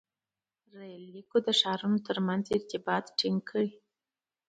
[0.77, 3.65] •رېل لیکو د ښارونو تر منځ ارتباط ټینګ کړ.